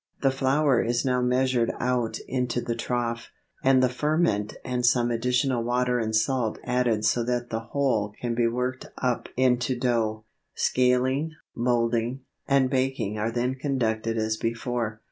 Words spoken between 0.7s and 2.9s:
is now measured out into the